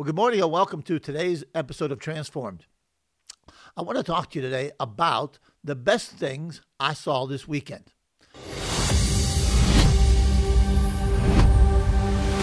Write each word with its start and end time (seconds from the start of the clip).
Well, 0.00 0.06
good 0.06 0.16
morning 0.16 0.40
and 0.40 0.50
welcome 0.50 0.80
to 0.84 0.98
today's 0.98 1.44
episode 1.54 1.92
of 1.92 1.98
Transformed. 1.98 2.64
I 3.76 3.82
want 3.82 3.98
to 3.98 4.02
talk 4.02 4.30
to 4.30 4.38
you 4.38 4.42
today 4.42 4.70
about 4.80 5.38
the 5.62 5.74
best 5.74 6.12
things 6.12 6.62
I 6.80 6.94
saw 6.94 7.26
this 7.26 7.46
weekend. 7.46 7.92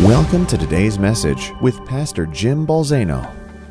Welcome 0.03 0.45
to 0.45 0.55
today's 0.55 0.99
message 0.99 1.51
with 1.59 1.83
Pastor 1.87 2.27
Jim 2.27 2.67
Balzano. 2.67 3.27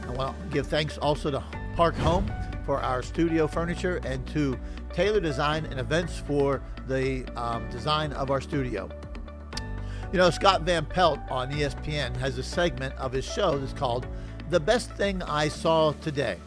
I 0.08 0.10
want 0.10 0.36
to 0.36 0.46
give 0.52 0.66
thanks 0.66 0.98
also 0.98 1.30
to 1.30 1.44
Park 1.76 1.94
Home 1.98 2.28
for 2.64 2.80
our 2.80 3.04
studio 3.04 3.46
furniture 3.46 4.00
and 4.04 4.26
to 4.30 4.58
Taylor 4.94 5.20
Design 5.20 5.64
and 5.64 5.78
Events 5.78 6.18
for 6.18 6.60
the 6.88 7.24
um, 7.40 7.70
design 7.70 8.12
of 8.14 8.32
our 8.32 8.40
studio. 8.40 8.88
You 10.16 10.22
know, 10.22 10.30
Scott 10.30 10.62
Van 10.62 10.86
Pelt 10.86 11.20
on 11.28 11.52
ESPN 11.52 12.16
has 12.16 12.38
a 12.38 12.42
segment 12.42 12.94
of 12.94 13.12
his 13.12 13.22
show 13.22 13.58
that's 13.58 13.74
called 13.74 14.06
The 14.48 14.58
Best 14.58 14.90
Thing 14.92 15.22
I 15.22 15.48
Saw 15.48 15.92
Today. 15.92 16.38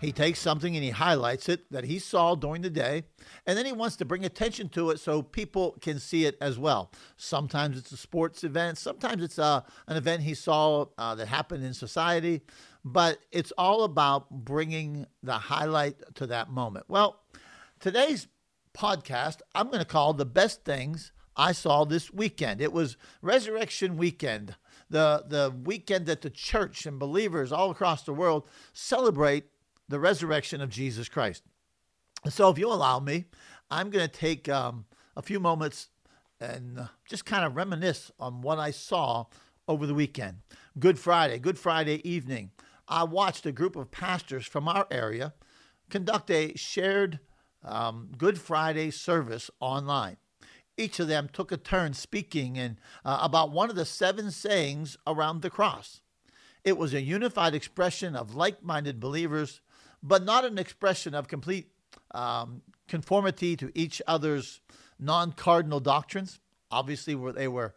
He 0.00 0.12
takes 0.12 0.38
something 0.38 0.76
and 0.76 0.84
he 0.84 0.90
highlights 0.90 1.48
it 1.48 1.68
that 1.72 1.82
he 1.82 1.98
saw 1.98 2.36
during 2.36 2.62
the 2.62 2.70
day, 2.70 3.02
and 3.48 3.58
then 3.58 3.66
he 3.66 3.72
wants 3.72 3.96
to 3.96 4.04
bring 4.04 4.24
attention 4.24 4.68
to 4.68 4.90
it 4.90 5.00
so 5.00 5.22
people 5.22 5.76
can 5.80 5.98
see 5.98 6.24
it 6.24 6.38
as 6.40 6.56
well. 6.56 6.92
Sometimes 7.16 7.76
it's 7.76 7.90
a 7.90 7.96
sports 7.96 8.44
event, 8.44 8.78
sometimes 8.78 9.24
it's 9.24 9.40
uh, 9.40 9.62
an 9.88 9.96
event 9.96 10.22
he 10.22 10.34
saw 10.34 10.86
uh, 10.96 11.16
that 11.16 11.26
happened 11.26 11.64
in 11.64 11.74
society, 11.74 12.42
but 12.84 13.18
it's 13.32 13.50
all 13.58 13.82
about 13.82 14.30
bringing 14.30 15.04
the 15.20 15.32
highlight 15.32 15.96
to 16.14 16.28
that 16.28 16.48
moment. 16.48 16.84
Well, 16.86 17.22
today's 17.80 18.28
podcast, 18.72 19.38
I'm 19.52 19.66
going 19.66 19.80
to 19.80 19.84
call 19.84 20.14
The 20.14 20.24
Best 20.24 20.64
Things 20.64 21.10
I 21.36 21.52
saw 21.52 21.84
this 21.84 22.12
weekend. 22.12 22.60
It 22.60 22.72
was 22.72 22.96
Resurrection 23.20 23.96
Weekend, 23.96 24.56
the, 24.90 25.24
the 25.26 25.54
weekend 25.64 26.06
that 26.06 26.20
the 26.20 26.30
church 26.30 26.84
and 26.86 26.98
believers 26.98 27.52
all 27.52 27.70
across 27.70 28.02
the 28.02 28.12
world 28.12 28.46
celebrate 28.72 29.44
the 29.88 29.98
resurrection 29.98 30.60
of 30.60 30.68
Jesus 30.68 31.08
Christ. 31.08 31.42
So, 32.28 32.50
if 32.50 32.58
you 32.58 32.68
allow 32.68 33.00
me, 33.00 33.24
I'm 33.70 33.90
going 33.90 34.06
to 34.06 34.12
take 34.12 34.48
um, 34.48 34.84
a 35.16 35.22
few 35.22 35.40
moments 35.40 35.88
and 36.40 36.78
uh, 36.78 36.86
just 37.08 37.24
kind 37.24 37.44
of 37.44 37.56
reminisce 37.56 38.10
on 38.18 38.42
what 38.42 38.58
I 38.58 38.70
saw 38.70 39.26
over 39.66 39.86
the 39.86 39.94
weekend. 39.94 40.38
Good 40.78 40.98
Friday, 40.98 41.38
Good 41.38 41.58
Friday 41.58 42.06
evening, 42.08 42.50
I 42.88 43.04
watched 43.04 43.46
a 43.46 43.52
group 43.52 43.76
of 43.76 43.90
pastors 43.90 44.46
from 44.46 44.68
our 44.68 44.86
area 44.90 45.34
conduct 45.88 46.30
a 46.30 46.54
shared 46.56 47.20
um, 47.64 48.10
Good 48.16 48.38
Friday 48.38 48.90
service 48.90 49.50
online 49.60 50.16
each 50.76 50.98
of 51.00 51.08
them 51.08 51.28
took 51.32 51.52
a 51.52 51.56
turn 51.56 51.94
speaking 51.94 52.58
and, 52.58 52.76
uh, 53.04 53.18
about 53.20 53.50
one 53.50 53.70
of 53.70 53.76
the 53.76 53.84
seven 53.84 54.30
sayings 54.30 54.96
around 55.06 55.42
the 55.42 55.50
cross. 55.50 56.00
It 56.64 56.78
was 56.78 56.94
a 56.94 57.00
unified 57.00 57.54
expression 57.54 58.14
of 58.14 58.34
like 58.34 58.62
minded 58.62 59.00
believers, 59.00 59.60
but 60.02 60.24
not 60.24 60.44
an 60.44 60.58
expression 60.58 61.14
of 61.14 61.28
complete 61.28 61.68
um, 62.12 62.62
conformity 62.88 63.56
to 63.56 63.70
each 63.74 64.00
other's 64.06 64.60
non 64.98 65.32
cardinal 65.32 65.80
doctrines. 65.80 66.40
Obviously, 66.70 67.14
they 67.32 67.48
were 67.48 67.74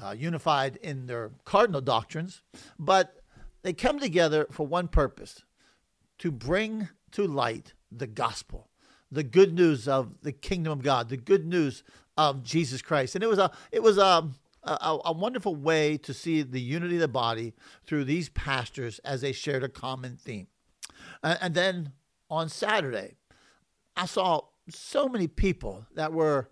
uh, 0.00 0.14
unified 0.16 0.76
in 0.76 1.06
their 1.06 1.32
cardinal 1.44 1.80
doctrines, 1.80 2.42
but 2.78 3.22
they 3.62 3.72
come 3.72 3.98
together 3.98 4.46
for 4.50 4.66
one 4.66 4.88
purpose 4.88 5.42
to 6.18 6.30
bring 6.30 6.88
to 7.12 7.26
light 7.26 7.72
the 7.90 8.06
gospel, 8.06 8.68
the 9.10 9.22
good 9.22 9.54
news 9.54 9.88
of 9.88 10.20
the 10.22 10.32
kingdom 10.32 10.72
of 10.72 10.82
God, 10.82 11.08
the 11.08 11.16
good 11.16 11.46
news 11.46 11.82
of 12.18 12.42
Jesus 12.42 12.82
Christ. 12.82 13.14
And 13.14 13.24
it 13.24 13.28
was 13.28 13.38
a 13.38 13.50
it 13.72 13.82
was 13.82 13.96
a 13.96 14.28
a, 14.64 14.98
a, 15.06 15.12
wonderful 15.12 15.54
way 15.54 15.96
to 15.98 16.12
see 16.12 16.42
the 16.42 16.60
unity 16.60 16.96
of 16.96 17.00
the 17.00 17.08
body 17.08 17.54
through 17.86 18.04
these 18.04 18.28
pastors 18.28 18.98
as 18.98 19.22
they 19.22 19.32
shared 19.32 19.64
a 19.64 19.68
common 19.68 20.16
theme. 20.16 20.48
Uh, 21.22 21.36
and 21.40 21.54
then 21.54 21.92
on 22.28 22.50
Saturday, 22.50 23.14
I 23.96 24.04
saw 24.04 24.42
so 24.68 25.08
many 25.08 25.26
people 25.26 25.86
that 25.94 26.12
were 26.12 26.50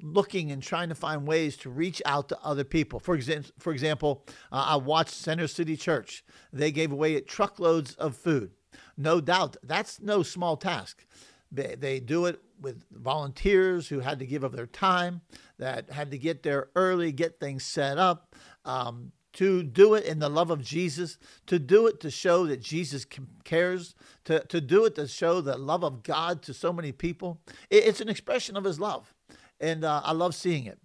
looking 0.00 0.50
and 0.50 0.62
trying 0.62 0.88
to 0.88 0.96
find 0.96 1.28
ways 1.28 1.56
to 1.58 1.70
reach 1.70 2.02
out 2.04 2.28
to 2.30 2.38
other 2.42 2.64
people. 2.64 2.98
For 2.98 3.14
example, 3.14 3.52
for 3.58 3.72
example, 3.72 4.24
uh, 4.50 4.64
I 4.70 4.76
watched 4.76 5.12
Center 5.12 5.46
City 5.46 5.76
Church. 5.76 6.24
They 6.52 6.72
gave 6.72 6.90
away 6.90 7.20
truckloads 7.20 7.94
of 7.96 8.16
food. 8.16 8.50
No 8.96 9.20
doubt, 9.20 9.56
that's 9.62 10.00
no 10.00 10.22
small 10.22 10.56
task. 10.56 11.04
They, 11.52 11.76
they 11.78 12.00
do 12.00 12.24
it 12.26 12.40
with 12.60 12.84
volunteers 12.90 13.88
who 13.88 14.00
had 14.00 14.18
to 14.20 14.26
give 14.26 14.42
of 14.42 14.52
their 14.52 14.66
time, 14.66 15.20
that 15.58 15.90
had 15.90 16.10
to 16.12 16.18
get 16.18 16.42
there 16.42 16.70
early, 16.74 17.12
get 17.12 17.38
things 17.38 17.64
set 17.64 17.98
up, 17.98 18.34
um, 18.64 19.12
to 19.34 19.62
do 19.62 19.94
it 19.94 20.04
in 20.04 20.18
the 20.18 20.28
love 20.28 20.50
of 20.50 20.62
Jesus, 20.62 21.18
to 21.46 21.58
do 21.58 21.86
it 21.86 22.00
to 22.00 22.10
show 22.10 22.46
that 22.46 22.60
Jesus 22.60 23.06
cares, 23.44 23.94
to, 24.24 24.40
to 24.40 24.60
do 24.60 24.84
it 24.84 24.94
to 24.94 25.06
show 25.06 25.40
the 25.40 25.56
love 25.56 25.84
of 25.84 26.02
God 26.02 26.42
to 26.42 26.54
so 26.54 26.72
many 26.72 26.92
people. 26.92 27.40
It, 27.70 27.84
it's 27.84 28.00
an 28.00 28.08
expression 28.08 28.56
of 28.56 28.64
his 28.64 28.80
love. 28.80 29.14
And 29.60 29.84
uh, 29.84 30.02
I 30.04 30.12
love 30.12 30.34
seeing 30.34 30.66
it. 30.66 30.78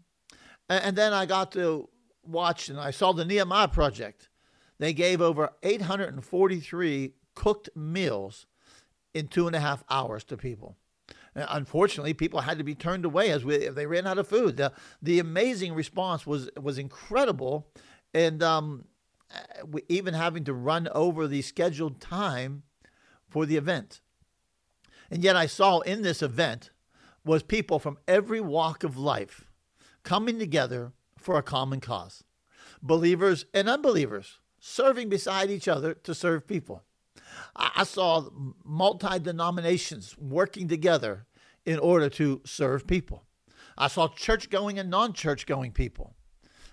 And, 0.70 0.84
and 0.84 0.96
then 0.96 1.14
I 1.14 1.26
got 1.26 1.52
to 1.54 1.90
watch 2.26 2.70
and 2.70 2.80
I 2.80 2.92
saw 2.92 3.14
the 3.14 3.26
Nehemiah 3.26 3.68
Project. 3.68 4.30
They 4.80 4.94
gave 4.94 5.22
over 5.22 5.50
843 5.64 7.14
cooked 7.36 7.70
meals 7.76 8.46
in 9.18 9.28
two 9.28 9.48
and 9.48 9.56
a 9.56 9.60
half 9.60 9.84
hours 9.90 10.24
to 10.26 10.38
people. 10.38 10.78
Unfortunately, 11.36 12.14
people 12.14 12.42
had 12.42 12.58
to 12.58 12.64
be 12.64 12.76
turned 12.76 13.06
away 13.06 13.30
as 13.30 13.46
we, 13.46 13.68
they 13.70 13.86
ran 13.86 14.08
out 14.08 14.18
of 14.18 14.28
food. 14.28 14.58
The, 14.58 14.72
the 15.02 15.20
amazing 15.20 15.74
response 15.74 16.26
was 16.26 16.50
was 16.60 16.78
incredible, 16.80 17.68
and 18.14 18.42
um, 18.42 18.86
even 19.88 20.14
having 20.16 20.44
to 20.46 20.54
run 20.54 20.88
over 20.94 21.28
the 21.28 21.44
scheduled 21.44 22.02
time 22.02 22.64
for 23.30 23.46
the 23.46 23.58
event. 23.58 24.02
And 25.12 25.24
yet, 25.24 25.36
I 25.36 25.46
saw 25.46 25.80
in 25.80 26.02
this 26.02 26.24
event 26.24 26.72
was 27.24 27.44
people 27.44 27.78
from 27.78 28.00
every 28.08 28.42
walk 28.42 28.84
of 28.84 28.98
life 28.98 29.46
coming 30.04 30.40
together 30.40 30.94
for 31.18 31.38
a 31.38 31.44
common 31.44 31.82
cause, 31.82 32.24
believers 32.82 33.46
and 33.54 33.70
unbelievers 33.70 34.40
serving 34.60 35.10
beside 35.10 35.52
each 35.52 35.68
other 35.68 35.94
to 35.94 36.16
serve 36.16 36.48
people. 36.48 36.84
I 37.56 37.84
saw 37.84 38.30
multi 38.64 39.20
denominations 39.20 40.16
working 40.18 40.68
together 40.68 41.26
in 41.66 41.80
order 41.80 42.10
to 42.10 42.42
serve 42.46 42.88
people. 42.88 43.24
I 43.78 43.88
saw 43.88 44.08
church 44.08 44.50
going 44.50 44.80
and 44.80 44.90
non 44.90 45.14
church 45.14 45.46
going 45.46 45.72
people. 45.72 46.16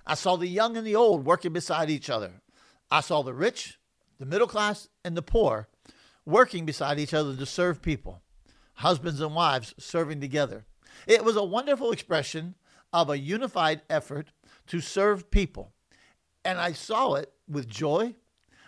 I 0.06 0.14
saw 0.14 0.36
the 0.36 0.46
young 0.46 0.76
and 0.76 0.86
the 0.86 0.96
old 0.96 1.24
working 1.24 1.52
beside 1.52 1.90
each 1.90 2.10
other. 2.10 2.42
I 2.90 3.00
saw 3.00 3.22
the 3.22 3.34
rich, 3.34 3.78
the 4.18 4.26
middle 4.26 4.46
class, 4.46 4.88
and 5.04 5.16
the 5.16 5.22
poor 5.22 5.68
working 6.26 6.64
beside 6.64 6.98
each 6.98 7.14
other 7.14 7.36
to 7.36 7.46
serve 7.46 7.82
people, 7.82 8.22
husbands 8.74 9.20
and 9.20 9.34
wives 9.34 9.74
serving 9.78 10.20
together. 10.20 10.64
It 11.06 11.24
was 11.24 11.36
a 11.36 11.44
wonderful 11.44 11.92
expression 11.92 12.54
of 12.92 13.10
a 13.10 13.18
unified 13.18 13.82
effort 13.90 14.30
to 14.68 14.80
serve 14.80 15.30
people. 15.30 15.72
And 16.44 16.58
I 16.58 16.72
saw 16.72 17.14
it 17.14 17.32
with 17.48 17.68
joy. 17.68 18.14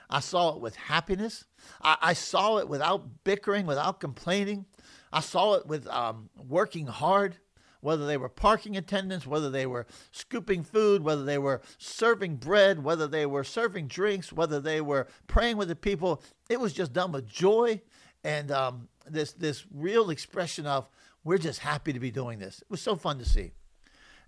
I 0.09 0.21
saw 0.21 0.55
it 0.55 0.61
with 0.61 0.77
happiness. 0.77 1.45
I, 1.83 1.97
I 2.01 2.13
saw 2.13 2.59
it 2.59 2.69
without 2.69 3.25
bickering, 3.25 3.67
without 3.67 4.01
complaining. 4.01 4.67
I 5.13 5.21
saw 5.21 5.55
it 5.55 5.67
with 5.67 5.87
um, 5.89 6.31
working 6.37 6.87
hard, 6.87 7.37
whether 7.81 8.07
they 8.07 8.17
were 8.17 8.29
parking 8.29 8.77
attendants, 8.77 9.27
whether 9.27 9.51
they 9.51 9.67
were 9.67 9.87
scooping 10.13 10.63
food, 10.63 11.03
whether 11.03 11.25
they 11.25 11.39
were 11.39 11.63
serving 11.79 12.37
bread, 12.37 12.83
whether 12.83 13.07
they 13.07 13.27
were 13.27 13.45
serving 13.45 13.87
drinks, 13.89 14.33
whether 14.33 14.61
they 14.61 14.81
were 14.81 15.07
praying 15.27 15.57
with 15.57 15.69
the 15.69 15.77
people. 15.77 16.23
It 16.49 16.61
was 16.61 16.73
just 16.73 16.93
done 16.93 17.13
with 17.13 17.27
joy 17.27 17.81
and 18.27 18.51
um, 18.51 18.89
this 19.09 19.33
this 19.33 19.65
real 19.73 20.11
expression 20.11 20.67
of 20.67 20.89
we're 21.23 21.39
just 21.39 21.61
happy 21.61 21.93
to 21.93 22.01
be 22.01 22.11
doing 22.11 22.39
this. 22.39 22.61
It 22.61 22.71
was 22.71 22.81
so 22.81 22.97
fun 22.97 23.19
to 23.19 23.25
see. 23.25 23.53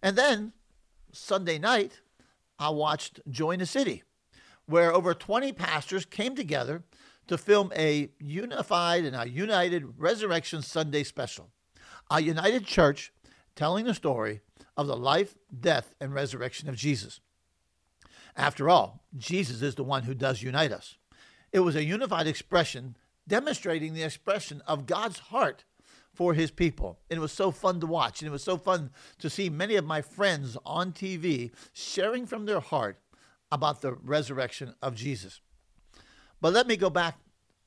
And 0.03 0.17
then 0.17 0.53
Sunday 1.13 1.59
night, 1.59 2.01
I 2.59 2.71
watched 2.71 3.21
Join 3.31 3.59
the 3.59 3.67
City, 3.67 4.03
where 4.69 4.95
over 4.95 5.15
20 5.15 5.53
pastors 5.55 6.05
came 6.05 6.37
together 6.37 6.83
to 7.27 7.39
film 7.39 7.73
a 7.75 8.11
unified 8.21 9.05
and 9.05 9.17
a 9.17 9.29
united 9.29 9.99
Resurrection 9.99 10.61
Sunday 10.61 11.05
special. 11.05 11.49
A 12.11 12.21
united 12.21 12.67
church 12.67 13.13
telling 13.57 13.87
the 13.87 13.95
story 13.95 14.41
of 14.77 14.87
the 14.87 14.97
life, 14.97 15.35
death, 15.59 15.95
and 16.01 16.15
resurrection 16.15 16.69
of 16.69 16.77
Jesus. 16.77 17.21
After 18.37 18.69
all, 18.69 19.03
Jesus 19.17 19.63
is 19.63 19.75
the 19.75 19.85
one 19.85 20.05
who 20.05 20.15
does 20.15 20.43
unite 20.43 20.71
us. 20.71 20.97
It 21.51 21.61
was 21.61 21.75
a 21.75 21.85
unified 21.85 22.27
expression 22.27 22.97
demonstrating 23.27 23.95
the 23.95 24.03
expression 24.03 24.63
of 24.67 24.87
God's 24.87 25.19
heart 25.19 25.65
for 26.13 26.35
his 26.35 26.51
people. 26.51 26.99
And 27.11 27.19
it 27.19 27.21
was 27.21 27.33
so 27.33 27.51
fun 27.51 27.81
to 27.81 27.87
watch. 27.87 28.21
And 28.21 28.29
it 28.29 28.33
was 28.33 28.45
so 28.45 28.59
fun 28.59 28.91
to 29.19 29.31
see 29.31 29.49
many 29.49 29.77
of 29.77 29.85
my 29.85 30.03
friends 30.03 30.59
on 30.65 30.93
TV 30.93 31.53
sharing 31.73 32.27
from 32.27 32.45
their 32.45 32.61
heart 32.61 32.99
about 33.51 33.81
the 33.81 33.93
resurrection 33.95 34.75
of 34.83 34.95
Jesus. 34.95 35.41
But 36.41 36.53
let 36.53 36.67
me 36.67 36.77
go 36.77 36.91
back 36.91 37.19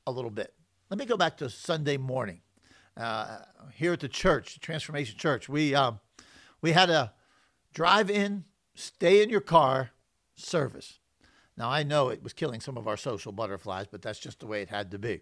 a 0.06 0.12
little 0.12 0.30
bit. 0.30 0.54
Let 0.90 0.98
me 0.98 1.06
go 1.06 1.16
back 1.16 1.36
to 1.38 1.50
Sunday 1.50 1.96
morning 1.96 2.40
uh, 2.96 3.38
here 3.74 3.92
at 3.92 4.00
the 4.00 4.08
church, 4.08 4.60
Transformation 4.60 5.18
Church. 5.18 5.48
We 5.48 5.74
um, 5.74 6.00
we 6.60 6.72
had 6.72 6.90
a 6.90 7.12
drive-in, 7.74 8.44
stay 8.74 9.22
in 9.22 9.30
your 9.30 9.40
car 9.40 9.90
service. 10.36 10.98
Now, 11.56 11.70
I 11.70 11.82
know 11.82 12.08
it 12.08 12.22
was 12.22 12.32
killing 12.32 12.60
some 12.60 12.76
of 12.78 12.88
our 12.88 12.96
social 12.96 13.32
butterflies, 13.32 13.86
but 13.90 14.02
that's 14.02 14.18
just 14.18 14.40
the 14.40 14.46
way 14.46 14.62
it 14.62 14.68
had 14.68 14.90
to 14.92 14.98
be. 14.98 15.20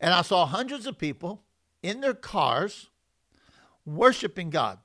And 0.00 0.12
I 0.12 0.22
saw 0.22 0.46
hundreds 0.46 0.86
of 0.86 0.98
people 0.98 1.44
in 1.82 2.00
their 2.00 2.14
cars 2.14 2.88
worshiping 3.86 4.50
God. 4.50 4.78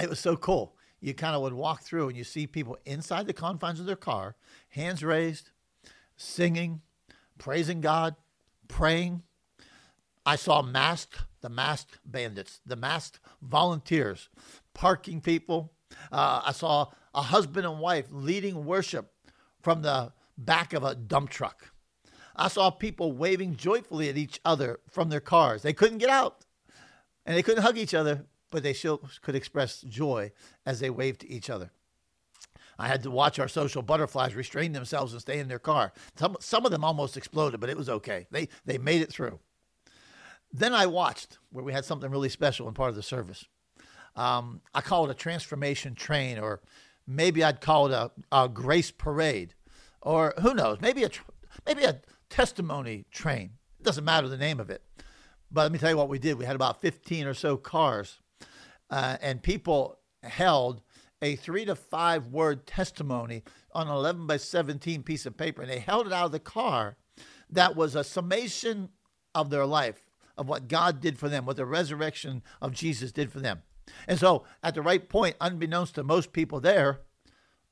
It 0.00 0.08
was 0.08 0.20
so 0.20 0.36
cool. 0.36 0.76
You 1.00 1.14
kind 1.14 1.34
of 1.34 1.42
would 1.42 1.54
walk 1.54 1.82
through 1.82 2.08
and 2.08 2.16
you 2.16 2.24
see 2.24 2.46
people 2.46 2.78
inside 2.84 3.26
the 3.26 3.32
confines 3.32 3.80
of 3.80 3.86
their 3.86 3.96
car, 3.96 4.36
hands 4.70 5.02
raised, 5.02 5.50
singing, 6.16 6.82
praising 7.38 7.80
God, 7.80 8.16
praying. 8.68 9.22
I 10.26 10.36
saw 10.36 10.60
masked, 10.60 11.24
the 11.40 11.48
masked 11.48 11.98
bandits, 12.04 12.60
the 12.66 12.76
masked 12.76 13.18
volunteers, 13.40 14.28
parking 14.74 15.20
people. 15.20 15.72
Uh, 16.12 16.42
I 16.44 16.52
saw 16.52 16.88
a 17.14 17.22
husband 17.22 17.66
and 17.66 17.80
wife 17.80 18.06
leading 18.10 18.66
worship 18.66 19.12
from 19.62 19.82
the 19.82 20.12
back 20.36 20.72
of 20.72 20.84
a 20.84 20.94
dump 20.94 21.30
truck. 21.30 21.72
I 22.36 22.48
saw 22.48 22.70
people 22.70 23.12
waving 23.12 23.56
joyfully 23.56 24.08
at 24.08 24.16
each 24.16 24.40
other 24.44 24.80
from 24.88 25.08
their 25.08 25.20
cars. 25.20 25.62
They 25.62 25.72
couldn't 25.72 25.98
get 25.98 26.10
out 26.10 26.44
and 27.26 27.36
they 27.36 27.42
couldn't 27.42 27.62
hug 27.62 27.76
each 27.76 27.94
other, 27.94 28.24
but 28.50 28.62
they 28.62 28.72
still 28.72 29.02
could 29.22 29.34
express 29.34 29.80
joy 29.82 30.32
as 30.66 30.80
they 30.80 30.90
waved 30.90 31.22
to 31.22 31.30
each 31.30 31.50
other. 31.50 31.70
I 32.78 32.88
had 32.88 33.02
to 33.02 33.10
watch 33.10 33.38
our 33.38 33.48
social 33.48 33.82
butterflies 33.82 34.34
restrain 34.34 34.72
themselves 34.72 35.12
and 35.12 35.20
stay 35.20 35.38
in 35.38 35.48
their 35.48 35.58
car. 35.58 35.92
Some, 36.16 36.36
some 36.40 36.64
of 36.64 36.72
them 36.72 36.84
almost 36.84 37.16
exploded, 37.16 37.60
but 37.60 37.68
it 37.68 37.76
was 37.76 37.90
okay. 37.90 38.26
They, 38.30 38.48
they 38.64 38.78
made 38.78 39.02
it 39.02 39.12
through. 39.12 39.38
Then 40.52 40.72
I 40.72 40.86
watched 40.86 41.38
where 41.50 41.64
we 41.64 41.72
had 41.72 41.84
something 41.84 42.10
really 42.10 42.30
special 42.30 42.66
in 42.68 42.74
part 42.74 42.90
of 42.90 42.96
the 42.96 43.02
service. 43.02 43.44
Um, 44.16 44.62
I 44.74 44.80
call 44.80 45.04
it 45.04 45.10
a 45.10 45.14
transformation 45.14 45.94
train, 45.94 46.38
or 46.38 46.60
maybe 47.06 47.44
I'd 47.44 47.60
call 47.60 47.86
it 47.86 47.92
a, 47.92 48.10
a 48.32 48.48
grace 48.48 48.90
parade, 48.90 49.54
or 50.00 50.34
who 50.40 50.54
knows, 50.54 50.80
maybe 50.80 51.04
a, 51.04 51.10
maybe 51.66 51.84
a 51.84 52.00
testimony 52.30 53.04
train. 53.12 53.50
It 53.78 53.84
doesn't 53.84 54.04
matter 54.04 54.28
the 54.28 54.36
name 54.38 54.58
of 54.58 54.70
it. 54.70 54.82
But 55.50 55.62
let 55.62 55.72
me 55.72 55.78
tell 55.78 55.90
you 55.90 55.96
what 55.96 56.08
we 56.08 56.18
did. 56.18 56.38
We 56.38 56.44
had 56.44 56.56
about 56.56 56.80
15 56.80 57.26
or 57.26 57.34
so 57.34 57.56
cars, 57.56 58.20
uh, 58.90 59.16
and 59.20 59.42
people 59.42 59.98
held 60.22 60.82
a 61.22 61.36
three 61.36 61.64
to 61.64 61.74
five 61.74 62.26
word 62.26 62.66
testimony 62.66 63.42
on 63.72 63.88
an 63.88 63.94
11 63.94 64.26
by 64.26 64.36
17 64.36 65.02
piece 65.02 65.26
of 65.26 65.36
paper, 65.36 65.62
and 65.62 65.70
they 65.70 65.78
held 65.78 66.06
it 66.06 66.12
out 66.12 66.26
of 66.26 66.32
the 66.32 66.40
car. 66.40 66.96
That 67.48 67.76
was 67.76 67.94
a 67.94 68.04
summation 68.04 68.90
of 69.34 69.50
their 69.50 69.66
life, 69.66 70.10
of 70.36 70.48
what 70.48 70.68
God 70.68 71.00
did 71.00 71.18
for 71.18 71.28
them, 71.28 71.46
what 71.46 71.56
the 71.56 71.66
resurrection 71.66 72.42
of 72.60 72.72
Jesus 72.72 73.12
did 73.12 73.30
for 73.30 73.40
them. 73.40 73.62
And 74.06 74.18
so, 74.18 74.44
at 74.62 74.74
the 74.74 74.82
right 74.82 75.08
point, 75.08 75.36
unbeknownst 75.40 75.96
to 75.96 76.04
most 76.04 76.32
people 76.32 76.60
there, 76.60 77.00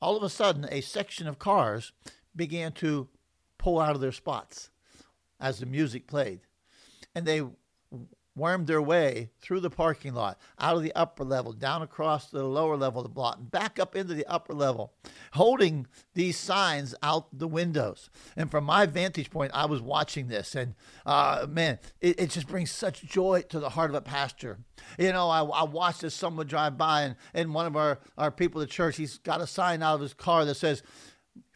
all 0.00 0.16
of 0.16 0.22
a 0.22 0.28
sudden, 0.28 0.66
a 0.70 0.80
section 0.80 1.26
of 1.26 1.38
cars 1.38 1.92
began 2.34 2.72
to 2.72 3.08
pull 3.56 3.80
out 3.80 3.94
of 3.94 4.00
their 4.00 4.12
spots 4.12 4.70
as 5.40 5.58
the 5.58 5.66
music 5.66 6.06
played. 6.06 6.40
And 7.14 7.26
they 7.26 7.42
wormed 8.38 8.66
their 8.66 8.80
way 8.80 9.30
through 9.40 9.60
the 9.60 9.70
parking 9.70 10.14
lot, 10.14 10.38
out 10.58 10.76
of 10.76 10.82
the 10.82 10.94
upper 10.94 11.24
level, 11.24 11.52
down 11.52 11.82
across 11.82 12.30
to 12.30 12.38
the 12.38 12.44
lower 12.44 12.76
level 12.76 13.00
of 13.00 13.04
the 13.04 13.12
block, 13.12 13.38
and 13.38 13.50
back 13.50 13.78
up 13.78 13.96
into 13.96 14.14
the 14.14 14.26
upper 14.26 14.54
level, 14.54 14.92
holding 15.32 15.86
these 16.14 16.36
signs 16.36 16.94
out 17.02 17.26
the 17.36 17.48
windows. 17.48 18.10
And 18.36 18.50
from 18.50 18.64
my 18.64 18.86
vantage 18.86 19.30
point, 19.30 19.52
I 19.54 19.66
was 19.66 19.80
watching 19.80 20.28
this, 20.28 20.54
and 20.54 20.74
uh, 21.04 21.46
man, 21.48 21.78
it, 22.00 22.20
it, 22.20 22.30
just 22.30 22.48
brings 22.48 22.70
such 22.70 23.02
joy 23.02 23.42
to 23.48 23.58
the 23.58 23.70
heart 23.70 23.90
of 23.90 23.96
a 23.96 24.00
pastor. 24.00 24.58
You 24.98 25.12
know, 25.12 25.28
I, 25.28 25.42
I 25.42 25.64
watched 25.64 26.04
as 26.04 26.14
someone 26.14 26.46
drive 26.46 26.78
by, 26.78 27.02
and, 27.02 27.16
and 27.34 27.54
one 27.54 27.66
of 27.66 27.76
our, 27.76 27.98
our 28.16 28.30
people 28.30 28.62
at 28.62 28.68
church, 28.68 28.96
he's 28.96 29.18
got 29.18 29.40
a 29.40 29.46
sign 29.46 29.82
out 29.82 29.96
of 29.96 30.00
his 30.00 30.14
car 30.14 30.44
that 30.44 30.54
says, 30.54 30.82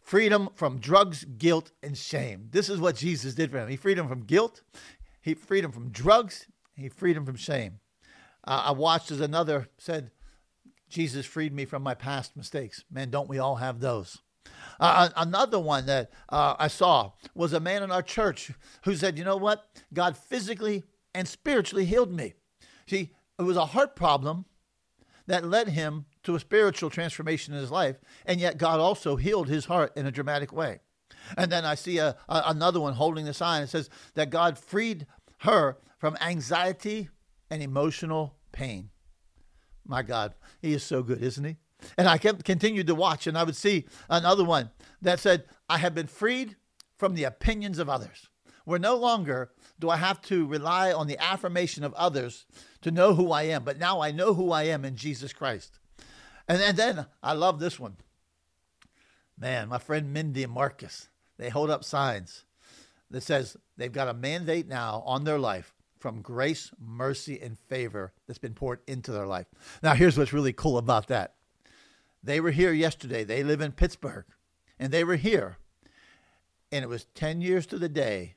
freedom 0.03 0.49
from 0.53 0.79
drugs, 0.79 1.25
guilt, 1.37 1.71
and 1.81 1.97
shame. 1.97 2.49
This 2.51 2.69
is 2.69 2.79
what 2.79 2.95
Jesus 2.95 3.33
did 3.33 3.51
for 3.51 3.59
him. 3.59 3.69
He 3.69 3.77
freed 3.77 3.97
him 3.97 4.07
from 4.07 4.23
guilt, 4.23 4.61
he 5.21 5.33
freed 5.33 5.63
him 5.63 5.71
from 5.71 5.89
drugs, 5.89 6.47
he 6.75 6.89
freed 6.89 7.17
him 7.17 7.25
from 7.25 7.35
shame. 7.35 7.79
Uh, 8.45 8.63
I 8.65 8.71
watched 8.71 9.11
as 9.11 9.21
another 9.21 9.69
said, 9.77 10.11
Jesus 10.89 11.25
freed 11.25 11.53
me 11.53 11.65
from 11.65 11.81
my 11.81 11.95
past 11.95 12.35
mistakes. 12.35 12.83
Man, 12.91 13.09
don't 13.09 13.29
we 13.29 13.39
all 13.39 13.55
have 13.55 13.79
those? 13.79 14.19
Uh, 14.79 15.09
another 15.15 15.59
one 15.59 15.85
that 15.85 16.11
uh, 16.29 16.55
I 16.59 16.67
saw 16.67 17.13
was 17.33 17.53
a 17.53 17.59
man 17.59 17.83
in 17.83 17.91
our 17.91 18.01
church 18.01 18.51
who 18.83 18.95
said, 18.95 19.17
You 19.17 19.23
know 19.23 19.37
what? 19.37 19.65
God 19.93 20.17
physically 20.17 20.83
and 21.13 21.27
spiritually 21.27 21.85
healed 21.85 22.11
me. 22.11 22.33
See, 22.87 23.11
it 23.39 23.43
was 23.43 23.57
a 23.57 23.67
heart 23.67 23.95
problem 23.95 24.45
that 25.25 25.45
led 25.45 25.69
him 25.69 26.05
to 26.23 26.35
a 26.35 26.39
spiritual 26.39 26.89
transformation 26.89 27.53
in 27.53 27.59
his 27.59 27.71
life, 27.71 27.97
and 28.25 28.39
yet 28.39 28.57
God 28.57 28.79
also 28.79 29.15
healed 29.15 29.47
his 29.47 29.65
heart 29.65 29.93
in 29.95 30.05
a 30.05 30.11
dramatic 30.11 30.51
way. 30.51 30.79
And 31.37 31.51
then 31.51 31.65
I 31.65 31.75
see 31.75 31.97
a, 31.99 32.17
a 32.27 32.43
another 32.47 32.81
one 32.81 32.93
holding 32.93 33.25
the 33.25 33.33
sign. 33.33 33.63
It 33.63 33.69
says 33.69 33.89
that 34.15 34.29
God 34.29 34.57
freed 34.57 35.07
her 35.39 35.77
from 36.03 36.17
anxiety 36.19 37.07
and 37.49 37.63
emotional 37.63 38.35
pain. 38.51 38.89
My 39.85 40.01
God, 40.01 40.33
he 40.61 40.73
is 40.73 40.83
so 40.83 41.01
good, 41.01 41.23
isn't 41.23 41.45
he? 41.45 41.55
And 41.97 42.09
I 42.09 42.17
kept 42.17 42.43
continued 42.43 42.87
to 42.87 42.93
watch, 42.93 43.25
and 43.25 43.37
I 43.37 43.45
would 43.45 43.55
see 43.55 43.85
another 44.09 44.43
one 44.43 44.71
that 45.01 45.21
said, 45.21 45.45
I 45.69 45.77
have 45.77 45.95
been 45.95 46.07
freed 46.07 46.57
from 46.97 47.15
the 47.15 47.23
opinions 47.23 47.79
of 47.79 47.87
others. 47.87 48.27
Where 48.65 48.79
no 48.79 48.97
longer 48.97 49.53
do 49.79 49.89
I 49.89 49.95
have 49.95 50.19
to 50.23 50.45
rely 50.45 50.91
on 50.91 51.07
the 51.07 51.17
affirmation 51.23 51.85
of 51.85 51.93
others 51.93 52.47
to 52.81 52.91
know 52.91 53.13
who 53.13 53.31
I 53.31 53.43
am, 53.43 53.63
but 53.63 53.79
now 53.79 54.01
I 54.01 54.11
know 54.11 54.33
who 54.33 54.51
I 54.51 54.63
am 54.63 54.83
in 54.83 54.97
Jesus 54.97 55.31
Christ. 55.31 55.79
And, 56.49 56.61
and 56.61 56.75
then 56.75 57.05
I 57.23 57.31
love 57.31 57.61
this 57.61 57.79
one. 57.79 57.95
Man, 59.39 59.69
my 59.69 59.77
friend 59.77 60.11
Mindy 60.11 60.43
and 60.43 60.51
Marcus, 60.51 61.07
they 61.37 61.47
hold 61.47 61.69
up 61.69 61.85
signs 61.85 62.43
that 63.09 63.23
says 63.23 63.55
they've 63.77 63.89
got 63.89 64.09
a 64.09 64.13
mandate 64.13 64.67
now 64.67 65.01
on 65.05 65.23
their 65.23 65.39
life 65.39 65.73
from 66.03 66.21
grace, 66.21 66.69
mercy, 66.77 67.39
and 67.41 67.57
favor 67.57 68.11
that's 68.27 68.37
been 68.37 68.53
poured 68.53 68.81
into 68.87 69.09
their 69.09 69.25
life. 69.25 69.47
Now, 69.81 69.93
here's 69.93 70.17
what's 70.17 70.33
really 70.33 70.51
cool 70.51 70.77
about 70.77 71.07
that. 71.07 71.35
They 72.21 72.41
were 72.41 72.51
here 72.51 72.73
yesterday. 72.73 73.23
They 73.23 73.41
live 73.41 73.61
in 73.61 73.71
Pittsburgh, 73.71 74.25
and 74.77 74.91
they 74.91 75.05
were 75.05 75.15
here. 75.15 75.59
And 76.73 76.83
it 76.83 76.89
was 76.89 77.05
10 77.15 77.39
years 77.39 77.65
to 77.67 77.77
the 77.77 77.87
day 77.87 78.35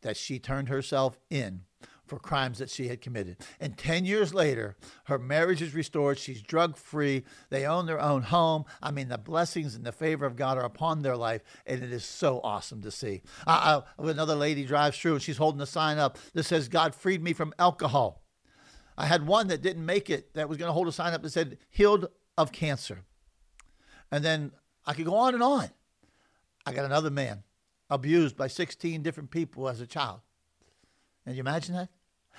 that 0.00 0.16
she 0.16 0.40
turned 0.40 0.68
herself 0.68 1.20
in 1.30 1.60
for 2.06 2.18
crimes 2.18 2.58
that 2.58 2.70
she 2.70 2.88
had 2.88 3.00
committed. 3.00 3.38
And 3.60 3.76
10 3.76 4.04
years 4.04 4.34
later, 4.34 4.76
her 5.04 5.18
marriage 5.18 5.62
is 5.62 5.74
restored. 5.74 6.18
She's 6.18 6.42
drug 6.42 6.76
free. 6.76 7.24
They 7.50 7.66
own 7.66 7.86
their 7.86 8.00
own 8.00 8.22
home. 8.22 8.64
I 8.82 8.90
mean, 8.90 9.08
the 9.08 9.18
blessings 9.18 9.74
and 9.74 9.84
the 9.84 9.92
favor 9.92 10.26
of 10.26 10.36
God 10.36 10.58
are 10.58 10.64
upon 10.64 11.02
their 11.02 11.16
life. 11.16 11.42
And 11.66 11.82
it 11.82 11.92
is 11.92 12.04
so 12.04 12.40
awesome 12.42 12.82
to 12.82 12.90
see. 12.90 13.22
Uh, 13.46 13.82
uh, 13.98 14.02
another 14.02 14.34
lady 14.34 14.64
drives 14.64 14.98
through 14.98 15.14
and 15.14 15.22
she's 15.22 15.38
holding 15.38 15.60
a 15.60 15.66
sign 15.66 15.98
up 15.98 16.18
that 16.34 16.44
says, 16.44 16.68
God 16.68 16.94
freed 16.94 17.22
me 17.22 17.32
from 17.32 17.54
alcohol. 17.58 18.22
I 18.96 19.06
had 19.06 19.26
one 19.26 19.48
that 19.48 19.62
didn't 19.62 19.84
make 19.84 20.10
it 20.10 20.34
that 20.34 20.48
was 20.48 20.58
going 20.58 20.68
to 20.68 20.72
hold 20.72 20.88
a 20.88 20.92
sign 20.92 21.14
up 21.14 21.22
that 21.22 21.30
said, 21.30 21.58
healed 21.70 22.08
of 22.38 22.52
cancer. 22.52 23.04
And 24.10 24.24
then 24.24 24.52
I 24.86 24.94
could 24.94 25.06
go 25.06 25.16
on 25.16 25.34
and 25.34 25.42
on. 25.42 25.70
I 26.66 26.72
got 26.72 26.84
another 26.84 27.10
man 27.10 27.42
abused 27.90 28.36
by 28.36 28.46
16 28.46 29.02
different 29.02 29.30
people 29.30 29.68
as 29.68 29.80
a 29.80 29.86
child. 29.86 30.20
Can 31.24 31.34
you 31.34 31.40
imagine 31.40 31.74
that? 31.74 31.88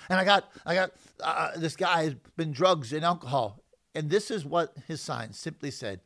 And 0.08 0.20
I 0.20 0.24
got, 0.24 0.50
I 0.64 0.74
got 0.74 0.90
uh, 1.22 1.50
this 1.56 1.76
guy 1.76 2.04
has 2.04 2.14
been 2.36 2.52
drugs 2.52 2.92
and 2.92 3.04
alcohol, 3.04 3.62
and 3.94 4.10
this 4.10 4.30
is 4.30 4.44
what 4.44 4.74
his 4.86 5.00
sign 5.00 5.32
simply 5.32 5.70
said: 5.70 6.00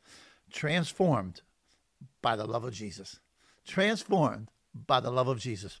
transformed 0.51 1.41
by 2.21 2.35
the 2.35 2.45
love 2.45 2.63
of 2.63 2.73
Jesus. 2.73 3.19
Transformed 3.65 4.49
by 4.73 4.99
the 4.99 5.11
love 5.11 5.27
of 5.27 5.39
Jesus. 5.39 5.79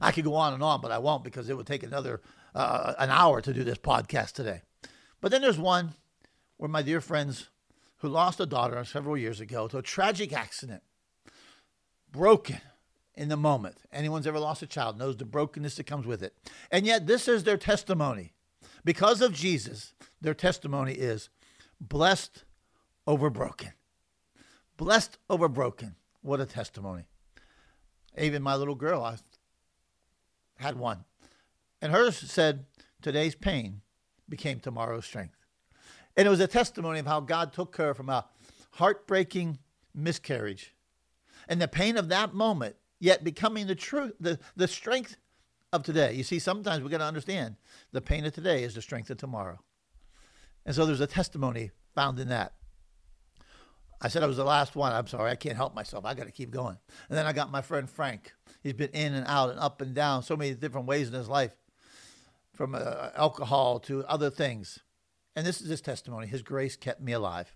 I 0.00 0.12
could 0.12 0.24
go 0.24 0.34
on 0.34 0.54
and 0.54 0.62
on, 0.62 0.80
but 0.80 0.92
I 0.92 0.98
won't 0.98 1.24
because 1.24 1.48
it 1.48 1.56
would 1.56 1.66
take 1.66 1.82
another 1.82 2.20
uh, 2.54 2.94
an 2.98 3.10
hour 3.10 3.40
to 3.40 3.52
do 3.52 3.64
this 3.64 3.78
podcast 3.78 4.32
today. 4.32 4.62
But 5.20 5.30
then 5.30 5.42
there's 5.42 5.58
one 5.58 5.94
where 6.56 6.68
my 6.68 6.82
dear 6.82 7.00
friends 7.00 7.48
who 7.98 8.08
lost 8.08 8.40
a 8.40 8.46
daughter 8.46 8.82
several 8.84 9.16
years 9.16 9.40
ago 9.40 9.68
to 9.68 9.78
a 9.78 9.82
tragic 9.82 10.32
accident, 10.32 10.82
broken, 12.10 12.60
in 13.16 13.28
the 13.28 13.36
moment. 13.36 13.76
Anyone's 13.92 14.26
ever 14.26 14.38
lost 14.38 14.62
a 14.62 14.66
child 14.66 14.98
knows 14.98 15.16
the 15.16 15.24
brokenness 15.24 15.76
that 15.76 15.84
comes 15.86 16.06
with 16.06 16.22
it. 16.22 16.34
And 16.70 16.86
yet, 16.86 17.06
this 17.06 17.28
is 17.28 17.44
their 17.44 17.56
testimony. 17.56 18.32
Because 18.84 19.20
of 19.20 19.32
Jesus, 19.32 19.94
their 20.20 20.34
testimony 20.34 20.92
is 20.92 21.28
blessed 21.80 22.44
over 23.06 23.30
broken. 23.30 23.72
Blessed 24.76 25.18
over 25.30 25.48
broken. 25.48 25.96
What 26.22 26.40
a 26.40 26.46
testimony. 26.46 27.04
Even 28.18 28.42
my 28.42 28.54
little 28.54 28.74
girl, 28.74 29.02
I 29.02 29.16
had 30.58 30.78
one. 30.78 31.04
And 31.80 31.92
hers 31.92 32.16
said, 32.16 32.66
Today's 33.02 33.34
pain 33.34 33.82
became 34.28 34.58
tomorrow's 34.58 35.04
strength. 35.04 35.36
And 36.16 36.26
it 36.26 36.30
was 36.30 36.40
a 36.40 36.46
testimony 36.46 36.98
of 36.98 37.06
how 37.06 37.20
God 37.20 37.52
took 37.52 37.76
her 37.76 37.94
from 37.94 38.08
a 38.08 38.26
heartbreaking 38.72 39.58
miscarriage. 39.94 40.74
And 41.48 41.60
the 41.60 41.68
pain 41.68 41.96
of 41.96 42.08
that 42.08 42.34
moment 42.34 42.76
yet 42.98 43.24
becoming 43.24 43.66
the 43.66 43.74
truth, 43.74 44.12
the, 44.20 44.38
the 44.56 44.68
strength 44.68 45.16
of 45.72 45.82
today. 45.82 46.14
You 46.14 46.22
see, 46.22 46.38
sometimes 46.38 46.82
we 46.82 46.90
got 46.90 46.98
to 46.98 47.04
understand 47.04 47.56
the 47.92 48.00
pain 48.00 48.24
of 48.24 48.34
today 48.34 48.62
is 48.62 48.74
the 48.74 48.82
strength 48.82 49.10
of 49.10 49.18
tomorrow. 49.18 49.58
And 50.64 50.74
so 50.74 50.86
there's 50.86 51.00
a 51.00 51.06
testimony 51.06 51.70
found 51.94 52.18
in 52.18 52.28
that. 52.28 52.54
I 54.00 54.08
said 54.08 54.22
I 54.22 54.26
was 54.26 54.36
the 54.36 54.44
last 54.44 54.76
one. 54.76 54.92
I'm 54.92 55.06
sorry, 55.06 55.30
I 55.30 55.36
can't 55.36 55.56
help 55.56 55.74
myself. 55.74 56.04
I 56.04 56.14
got 56.14 56.26
to 56.26 56.32
keep 56.32 56.50
going. 56.50 56.76
And 57.08 57.16
then 57.16 57.26
I 57.26 57.32
got 57.32 57.50
my 57.50 57.62
friend 57.62 57.88
Frank. 57.88 58.34
He's 58.62 58.74
been 58.74 58.90
in 58.90 59.14
and 59.14 59.26
out 59.26 59.50
and 59.50 59.58
up 59.58 59.80
and 59.80 59.94
down 59.94 60.22
so 60.22 60.36
many 60.36 60.54
different 60.54 60.86
ways 60.86 61.08
in 61.08 61.14
his 61.14 61.28
life, 61.28 61.54
from 62.52 62.74
uh, 62.74 63.10
alcohol 63.16 63.78
to 63.80 64.04
other 64.04 64.28
things. 64.28 64.80
And 65.34 65.46
this 65.46 65.60
is 65.60 65.68
his 65.68 65.80
testimony. 65.80 66.26
His 66.26 66.42
grace 66.42 66.76
kept 66.76 67.00
me 67.00 67.12
alive. 67.12 67.54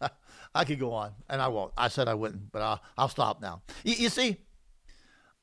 I 0.54 0.64
could 0.64 0.78
go 0.78 0.92
on, 0.92 1.12
and 1.28 1.42
I 1.42 1.48
won't. 1.48 1.72
I 1.76 1.88
said 1.88 2.08
I 2.08 2.14
wouldn't, 2.14 2.52
but 2.52 2.62
I'll, 2.62 2.82
I'll 2.96 3.08
stop 3.08 3.40
now. 3.42 3.62
You, 3.84 3.94
you 3.94 4.08
see, 4.08 4.38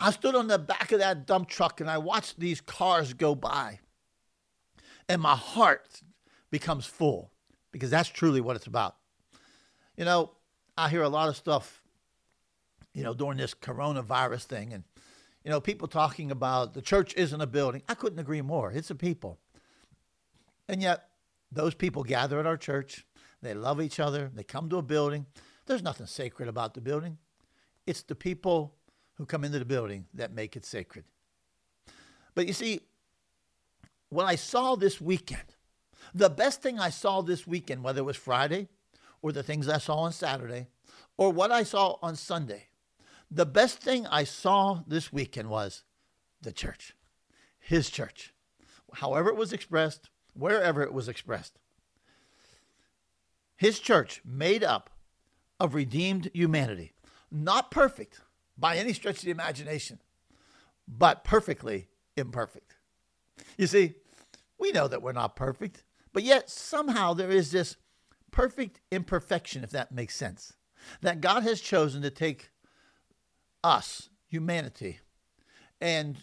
I 0.04 0.12
stood 0.12 0.36
on 0.36 0.48
the 0.48 0.60
back 0.60 0.92
of 0.92 1.00
that 1.00 1.26
dump 1.26 1.48
truck 1.48 1.80
and 1.80 1.90
I 1.90 1.98
watched 1.98 2.38
these 2.38 2.60
cars 2.60 3.14
go 3.14 3.36
by, 3.36 3.80
and 5.08 5.22
my 5.22 5.38
heart 5.38 6.02
becomes 6.52 6.86
full 6.86 7.32
because 7.72 7.90
that's 7.90 8.10
truly 8.10 8.42
what 8.42 8.58
it's 8.58 8.68
about. 8.68 8.98
You 9.96 10.04
know, 10.04 10.32
I 10.78 10.90
hear 10.90 11.04
a 11.04 11.10
lot 11.10 11.30
of 11.30 11.38
stuff, 11.38 11.82
you 12.94 13.02
know, 13.02 13.14
during 13.14 13.38
this 13.38 13.54
coronavirus 13.54 14.44
thing, 14.44 14.74
and, 14.74 14.84
you 15.46 15.50
know, 15.50 15.62
people 15.62 15.88
talking 15.88 16.32
about 16.32 16.74
the 16.74 16.82
church 16.82 17.14
isn't 17.16 17.40
a 17.40 17.48
building. 17.48 17.82
I 17.88 17.94
couldn't 17.94 18.20
agree 18.20 18.42
more. 18.42 18.74
It's 18.74 18.90
a 18.90 18.96
people. 18.96 19.40
And 20.68 20.82
yet, 20.82 21.08
those 21.50 21.76
people 21.76 22.04
gather 22.04 22.42
at 22.42 22.46
our 22.46 22.58
church, 22.58 23.06
they 23.42 23.54
love 23.54 23.82
each 23.82 24.02
other, 24.02 24.30
they 24.36 24.44
come 24.44 24.68
to 24.70 24.78
a 24.78 24.82
building. 24.82 25.28
There's 25.66 25.82
nothing 25.82 26.08
sacred 26.08 26.50
about 26.50 26.74
the 26.74 26.82
building. 26.82 27.20
It's 27.88 28.02
the 28.02 28.16
people 28.16 28.76
who 29.16 29.26
come 29.26 29.44
into 29.44 29.60
the 29.60 29.66
building 29.66 30.06
that 30.14 30.34
make 30.34 30.56
it 30.56 30.66
sacred. 30.66 31.06
But 32.36 32.48
you 32.48 32.54
see, 32.54 32.82
what 34.10 34.26
I 34.26 34.36
saw 34.36 34.76
this 34.76 35.00
weekend, 35.00 35.56
the 36.14 36.30
best 36.30 36.62
thing 36.62 36.80
I 36.80 36.90
saw 36.90 37.22
this 37.22 37.48
weekend, 37.48 37.84
whether 37.84 38.00
it 38.00 38.06
was 38.06 38.18
Friday 38.18 38.68
or 39.22 39.32
the 39.32 39.44
things 39.44 39.68
I 39.68 39.78
saw 39.78 39.98
on 39.98 40.14
Saturday 40.14 40.68
or 41.18 41.32
what 41.32 41.52
I 41.52 41.64
saw 41.64 41.98
on 42.02 42.16
Sunday, 42.16 42.68
the 43.30 43.46
best 43.46 43.80
thing 43.80 44.06
I 44.08 44.24
saw 44.24 44.82
this 44.88 45.12
weekend 45.12 45.50
was 45.50 45.84
the 46.42 46.52
church, 46.52 46.96
his 47.60 47.90
church, 47.90 48.34
however 48.94 49.30
it 49.30 49.36
was 49.36 49.54
expressed, 49.54 50.10
wherever 50.34 50.84
it 50.84 50.94
was 50.94 51.08
expressed. 51.08 51.58
His 53.56 53.80
church 53.80 54.22
made 54.26 54.64
up 54.64 54.90
of 55.60 55.74
redeemed 55.74 56.30
humanity, 56.34 56.94
not 57.32 57.72
perfect 57.72 58.20
by 58.58 58.78
any 58.78 58.94
stretch 58.94 59.18
of 59.18 59.26
the 59.26 59.32
imagination, 59.32 60.00
but 60.88 61.24
perfectly 61.24 61.88
imperfect. 62.16 62.76
You 63.58 63.68
see, 63.68 63.96
we 64.60 64.72
know 64.72 64.88
that 64.88 65.02
we're 65.02 65.12
not 65.12 65.36
perfect, 65.36 65.84
but 66.14 66.24
yet 66.24 66.50
somehow 66.50 67.14
there 67.14 67.32
is 67.32 67.52
this 67.52 67.76
perfect 68.32 68.80
imperfection, 68.92 69.64
if 69.64 69.72
that 69.72 69.92
makes 69.92 70.16
sense, 70.16 70.54
that 71.02 71.22
God 71.22 71.44
has 71.44 71.62
chosen 71.62 72.02
to 72.02 72.10
take 72.10 72.50
us, 73.64 74.10
humanity, 74.28 75.00
and 75.80 76.18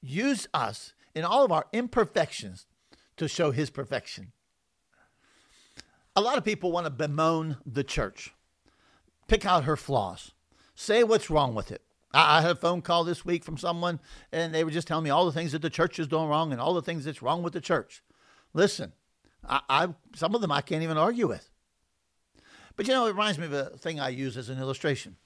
use 0.00 0.48
us 0.52 0.92
in 1.14 1.24
all 1.24 1.44
of 1.44 1.52
our 1.52 1.66
imperfections 1.72 2.66
to 3.16 3.28
show 3.28 3.50
his 3.50 3.70
perfection. 3.70 4.32
A 6.14 6.20
lot 6.20 6.38
of 6.38 6.44
people 6.44 6.72
want 6.72 6.86
to 6.86 6.90
bemoan 6.90 7.56
the 7.64 7.84
church, 7.84 8.34
pick 9.28 9.46
out 9.46 9.64
her 9.64 9.76
flaws, 9.76 10.32
say 10.82 11.04
what's 11.04 11.30
wrong 11.30 11.54
with 11.54 11.70
it. 11.70 11.82
I 12.14 12.42
had 12.42 12.50
a 12.50 12.56
phone 12.56 12.82
call 12.82 13.04
this 13.04 13.24
week 13.24 13.42
from 13.42 13.56
someone, 13.56 13.98
and 14.32 14.54
they 14.54 14.64
were 14.64 14.70
just 14.70 14.86
telling 14.86 15.04
me 15.04 15.10
all 15.10 15.24
the 15.24 15.32
things 15.32 15.52
that 15.52 15.62
the 15.62 15.70
church 15.70 15.98
is 15.98 16.06
doing 16.06 16.28
wrong 16.28 16.52
and 16.52 16.60
all 16.60 16.74
the 16.74 16.82
things 16.82 17.04
that's 17.04 17.22
wrong 17.22 17.42
with 17.42 17.54
the 17.54 17.60
church. 17.60 18.02
Listen, 18.52 18.92
I, 19.48 19.60
I 19.68 19.88
some 20.14 20.34
of 20.34 20.42
them 20.42 20.52
I 20.52 20.60
can't 20.60 20.82
even 20.82 20.98
argue 20.98 21.26
with. 21.26 21.50
But 22.76 22.86
you 22.86 22.92
know, 22.92 23.06
it 23.06 23.12
reminds 23.12 23.38
me 23.38 23.46
of 23.46 23.52
a 23.52 23.64
thing 23.78 23.98
I 23.98 24.10
use 24.10 24.36
as 24.36 24.50
an 24.50 24.58
illustration. 24.58 25.16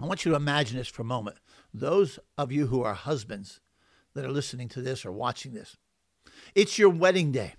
I 0.00 0.06
want 0.06 0.24
you 0.24 0.30
to 0.30 0.36
imagine 0.36 0.78
this 0.78 0.88
for 0.88 1.02
a 1.02 1.06
moment. 1.06 1.36
Those 1.72 2.18
of 2.38 2.52
you 2.52 2.66
who 2.66 2.82
are 2.82 2.94
husbands 2.94 3.60
that 4.14 4.24
are 4.24 4.32
listening 4.32 4.68
to 4.70 4.82
this 4.82 5.04
or 5.04 5.12
watching 5.12 5.52
this, 5.52 5.76
it's 6.54 6.78
your 6.78 6.90
wedding 6.90 7.32
day. 7.32 7.54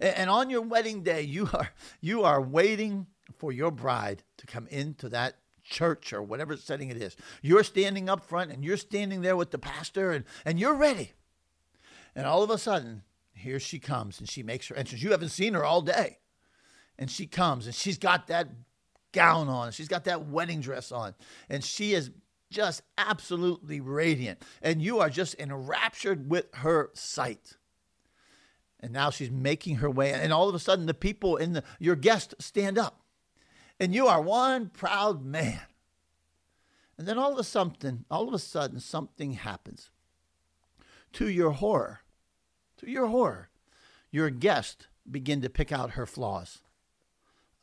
And 0.00 0.30
on 0.30 0.50
your 0.50 0.62
wedding 0.62 1.02
day, 1.02 1.22
you 1.22 1.48
are 1.52 1.70
you 2.00 2.22
are 2.22 2.40
waiting 2.40 3.08
for 3.36 3.50
your 3.50 3.72
bride 3.72 4.22
to 4.38 4.46
come 4.46 4.68
into 4.68 5.08
that 5.08 5.36
church 5.70 6.12
or 6.12 6.22
whatever 6.22 6.56
setting 6.56 6.90
it 6.90 7.00
is. 7.00 7.16
You're 7.40 7.64
standing 7.64 8.08
up 8.08 8.22
front 8.22 8.50
and 8.50 8.64
you're 8.64 8.76
standing 8.76 9.22
there 9.22 9.36
with 9.36 9.50
the 9.50 9.58
pastor 9.58 10.12
and, 10.12 10.24
and 10.44 10.60
you're 10.60 10.74
ready. 10.74 11.12
And 12.14 12.26
all 12.26 12.42
of 12.42 12.50
a 12.50 12.58
sudden, 12.58 13.02
here 13.32 13.60
she 13.60 13.78
comes 13.78 14.18
and 14.18 14.28
she 14.28 14.42
makes 14.42 14.68
her 14.68 14.76
entrance. 14.76 15.02
You 15.02 15.12
haven't 15.12 15.30
seen 15.30 15.54
her 15.54 15.64
all 15.64 15.80
day. 15.80 16.18
And 16.98 17.10
she 17.10 17.26
comes 17.26 17.66
and 17.66 17.74
she's 17.74 17.96
got 17.96 18.26
that 18.26 18.48
gown 19.12 19.48
on. 19.48 19.72
She's 19.72 19.88
got 19.88 20.04
that 20.04 20.26
wedding 20.26 20.60
dress 20.60 20.92
on. 20.92 21.14
And 21.48 21.64
she 21.64 21.94
is 21.94 22.10
just 22.50 22.82
absolutely 22.98 23.80
radiant. 23.80 24.42
And 24.60 24.82
you 24.82 24.98
are 24.98 25.08
just 25.08 25.34
enraptured 25.36 26.28
with 26.28 26.46
her 26.56 26.90
sight. 26.92 27.56
And 28.80 28.92
now 28.92 29.10
she's 29.10 29.30
making 29.30 29.76
her 29.76 29.90
way. 29.90 30.12
And 30.12 30.32
all 30.32 30.48
of 30.48 30.54
a 30.54 30.58
sudden, 30.58 30.86
the 30.86 30.94
people 30.94 31.36
in 31.36 31.52
the, 31.52 31.64
your 31.78 31.96
guests 31.96 32.34
stand 32.44 32.76
up. 32.76 33.00
And 33.80 33.94
you 33.94 34.06
are 34.06 34.20
one 34.20 34.68
proud 34.68 35.24
man. 35.24 35.62
And 36.98 37.08
then 37.08 37.18
all 37.18 37.32
of 37.32 37.38
a 37.38 37.44
sudden, 37.44 38.04
all 38.10 38.28
of 38.28 38.34
a 38.34 38.38
sudden, 38.38 38.78
something 38.78 39.32
happens. 39.32 39.90
To 41.14 41.28
your 41.28 41.52
horror, 41.52 42.00
to 42.76 42.88
your 42.88 43.06
horror, 43.06 43.48
your 44.10 44.28
guests 44.28 44.86
begin 45.10 45.40
to 45.40 45.48
pick 45.48 45.72
out 45.72 45.92
her 45.92 46.04
flaws. 46.04 46.58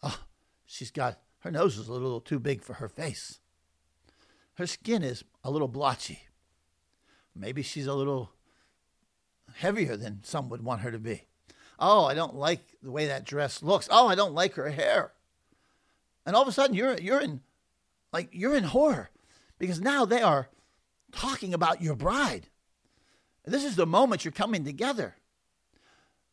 Oh, 0.02 0.22
she's 0.66 0.92
got 0.92 1.20
her 1.42 1.52
nose 1.52 1.78
is 1.78 1.88
a 1.88 1.94
little 1.94 2.20
too 2.20 2.40
big 2.40 2.64
for 2.64 2.74
her 2.74 2.90
face. 2.90 3.40
Her 4.56 4.66
skin 4.66 5.04
is 5.04 5.24
a 5.44 5.52
little 5.52 5.68
blotchy. 5.68 6.24
Maybe 7.36 7.62
she's 7.62 7.86
a 7.86 7.94
little 7.94 8.32
heavier 9.58 9.96
than 9.96 10.24
some 10.24 10.50
would 10.50 10.64
want 10.64 10.82
her 10.82 10.92
to 10.92 11.00
be. 11.00 11.26
Oh, 11.80 12.06
I 12.06 12.16
don't 12.16 12.36
like 12.36 12.76
the 12.82 12.92
way 12.92 13.06
that 13.06 13.24
dress 13.24 13.62
looks. 13.62 13.88
Oh, 13.92 14.08
I 14.08 14.16
don't 14.16 14.34
like 14.34 14.56
her 14.56 14.70
hair. 14.70 15.14
And 16.27 16.36
all 16.36 16.41
of 16.41 16.48
a 16.48 16.51
sudden 16.51 16.75
you're 16.75 16.98
you're 16.98 17.22
in 17.22 17.39
like 18.12 18.27
you're 18.34 18.53
in 18.53 18.65
horror 18.65 19.10
because 19.57 19.79
now 19.79 20.03
they 20.03 20.22
are 20.22 20.50
talking 21.13 21.53
about 21.53 21.81
your 21.81 21.96
bride. 21.96 22.50
This 23.46 23.63
is 23.63 23.77
the 23.77 23.88
moment 23.88 24.25
you're 24.25 24.34
coming 24.34 24.65
together. 24.65 25.15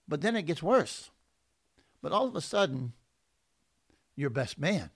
But 0.08 0.20
then 0.20 0.34
it 0.34 0.42
gets 0.42 0.62
worse. 0.62 1.10
But 2.02 2.10
all 2.10 2.26
of 2.26 2.34
a 2.34 2.40
sudden, 2.40 2.92
your 4.16 4.30
best 4.30 4.58
man, 4.58 4.90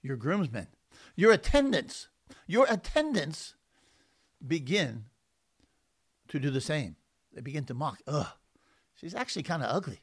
your 0.00 0.16
groomsmen, 0.16 0.68
your 1.14 1.30
attendants, 1.30 2.08
your 2.46 2.66
attendants 2.68 3.54
begin 4.44 5.04
to 6.28 6.40
do 6.40 6.50
the 6.50 6.60
same. 6.60 6.96
They 7.34 7.42
begin 7.42 7.64
to 7.66 7.74
mock. 7.74 8.00
Ugh, 8.06 8.26
she's 8.94 9.14
actually 9.14 9.42
kind 9.42 9.62
of 9.62 9.70
ugly. 9.70 10.00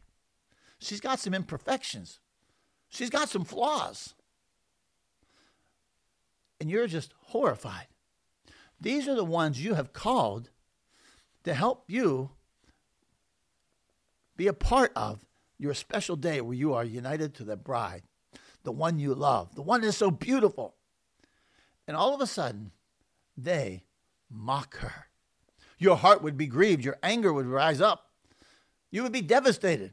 She's 0.77 1.01
got 1.01 1.19
some 1.19 1.33
imperfections. 1.33 2.19
She's 2.89 3.09
got 3.09 3.27
some 3.27 3.43
flaws. 3.43 4.13
And 6.59 6.69
you're 6.69 6.87
just 6.87 7.13
horrified. 7.27 7.87
These 8.79 9.07
are 9.07 9.15
the 9.15 9.23
ones 9.23 9.63
you 9.63 9.73
have 9.75 9.93
called 9.93 10.49
to 11.43 11.53
help 11.53 11.85
you 11.87 12.31
be 14.35 14.47
a 14.47 14.53
part 14.53 14.91
of 14.95 15.25
your 15.57 15.73
special 15.73 16.15
day 16.15 16.39
where 16.39 16.55
you 16.55 16.73
are 16.73 16.85
united 16.85 17.33
to 17.35 17.43
the 17.43 17.57
bride, 17.57 18.03
the 18.63 18.71
one 18.71 18.99
you 18.99 19.13
love, 19.13 19.55
the 19.55 19.61
one 19.61 19.81
that's 19.81 19.97
so 19.97 20.09
beautiful. 20.09 20.75
And 21.87 21.97
all 21.97 22.15
of 22.15 22.21
a 22.21 22.27
sudden, 22.27 22.71
they 23.35 23.83
mock 24.29 24.77
her. 24.77 25.07
Your 25.77 25.97
heart 25.97 26.21
would 26.21 26.37
be 26.37 26.47
grieved, 26.47 26.85
your 26.85 26.97
anger 27.03 27.33
would 27.33 27.45
rise 27.45 27.81
up, 27.81 28.11
you 28.91 29.03
would 29.03 29.11
be 29.11 29.21
devastated. 29.21 29.91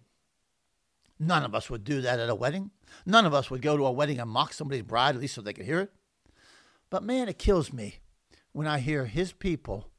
None 1.19 1.45
of 1.45 1.55
us 1.55 1.71
would 1.71 1.85
do 1.85 2.01
that 2.03 2.21
at 2.21 2.29
a 2.29 2.35
wedding. 2.35 2.71
None 3.07 3.25
of 3.25 3.33
us 3.33 3.51
would 3.51 3.63
go 3.63 3.77
to 3.77 3.87
a 3.87 3.93
wedding 3.93 4.21
and 4.21 4.31
mock 4.31 4.53
somebody's 4.53 4.83
bride, 4.83 5.15
at 5.15 5.21
least 5.21 5.35
so 5.35 5.41
they 5.41 5.53
could 5.53 5.65
hear 5.65 5.81
it. 5.81 5.93
But 6.91 7.03
man, 7.03 7.29
it 7.29 7.39
kills 7.39 7.73
me 7.73 7.97
when 8.53 8.67
I 8.67 8.79
hear 8.79 9.07
his 9.07 9.33
people 9.33 9.91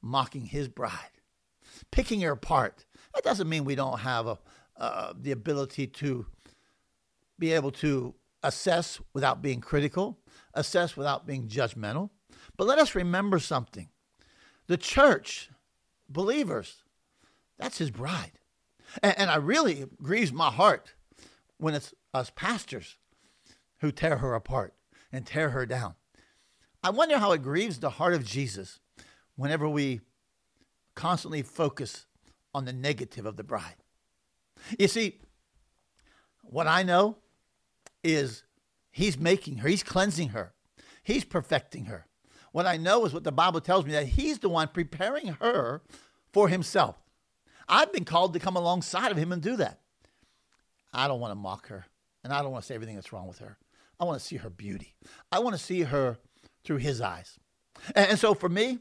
mocking 0.00 0.46
his 0.46 0.68
bride, 0.68 1.20
picking 1.90 2.20
her 2.20 2.32
apart. 2.32 2.84
That 3.14 3.24
doesn't 3.24 3.48
mean 3.48 3.64
we 3.64 3.74
don't 3.74 4.00
have 4.00 4.26
a, 4.26 4.38
uh, 4.76 5.14
the 5.18 5.32
ability 5.32 5.86
to 5.86 6.26
be 7.38 7.52
able 7.52 7.70
to 7.72 8.14
assess 8.42 9.00
without 9.12 9.42
being 9.42 9.60
critical, 9.60 10.18
assess 10.52 10.96
without 10.96 11.26
being 11.26 11.48
judgmental. 11.48 12.10
But 12.56 12.66
let 12.66 12.78
us 12.78 12.94
remember 12.94 13.38
something 13.38 13.88
the 14.66 14.76
church, 14.76 15.50
believers, 16.08 16.84
that's 17.58 17.78
his 17.78 17.90
bride. 17.90 18.32
And, 19.02 19.18
and 19.18 19.30
I 19.30 19.36
really 19.36 19.86
grieves 20.02 20.32
my 20.32 20.50
heart 20.50 20.94
when 21.58 21.74
it's 21.74 21.94
us 22.12 22.30
pastors 22.34 22.96
who 23.78 23.90
tear 23.90 24.18
her 24.18 24.34
apart 24.34 24.74
and 25.12 25.26
tear 25.26 25.50
her 25.50 25.66
down. 25.66 25.94
I 26.84 26.90
wonder 26.90 27.16
how 27.16 27.32
it 27.32 27.42
grieves 27.42 27.78
the 27.78 27.88
heart 27.88 28.12
of 28.12 28.26
Jesus 28.26 28.78
whenever 29.36 29.66
we 29.66 30.02
constantly 30.94 31.40
focus 31.40 32.04
on 32.52 32.66
the 32.66 32.74
negative 32.74 33.24
of 33.24 33.38
the 33.38 33.42
bride. 33.42 33.76
You 34.78 34.86
see, 34.86 35.18
what 36.42 36.66
I 36.66 36.82
know 36.82 37.16
is 38.04 38.42
He's 38.92 39.18
making 39.18 39.58
her, 39.58 39.68
He's 39.68 39.82
cleansing 39.82 40.28
her, 40.28 40.52
He's 41.02 41.24
perfecting 41.24 41.86
her. 41.86 42.06
What 42.52 42.66
I 42.66 42.76
know 42.76 43.06
is 43.06 43.14
what 43.14 43.24
the 43.24 43.32
Bible 43.32 43.62
tells 43.62 43.86
me 43.86 43.92
that 43.92 44.08
He's 44.08 44.40
the 44.40 44.50
one 44.50 44.68
preparing 44.68 45.28
her 45.40 45.80
for 46.34 46.48
Himself. 46.48 46.96
I've 47.66 47.94
been 47.94 48.04
called 48.04 48.34
to 48.34 48.38
come 48.38 48.56
alongside 48.56 49.10
of 49.10 49.16
Him 49.16 49.32
and 49.32 49.40
do 49.40 49.56
that. 49.56 49.80
I 50.92 51.08
don't 51.08 51.18
want 51.18 51.30
to 51.30 51.36
mock 51.36 51.68
her, 51.68 51.86
and 52.22 52.30
I 52.30 52.42
don't 52.42 52.52
want 52.52 52.62
to 52.62 52.66
say 52.66 52.74
everything 52.74 52.96
that's 52.96 53.10
wrong 53.10 53.26
with 53.26 53.38
her. 53.38 53.56
I 53.98 54.04
want 54.04 54.20
to 54.20 54.24
see 54.24 54.36
her 54.36 54.50
beauty. 54.50 54.94
I 55.32 55.38
want 55.38 55.56
to 55.56 55.62
see 55.62 55.80
her 55.80 56.18
through 56.64 56.78
His 56.78 57.00
eyes. 57.00 57.38
And, 57.94 58.18
so 58.18 58.34
for 58.34 58.48
me, 58.48 58.78